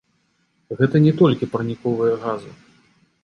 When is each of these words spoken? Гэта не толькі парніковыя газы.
Гэта 0.77 0.95
не 1.05 1.11
толькі 1.19 1.49
парніковыя 1.53 2.15
газы. 2.23 2.51